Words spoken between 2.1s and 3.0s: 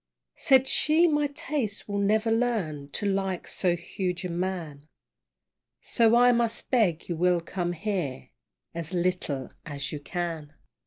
learn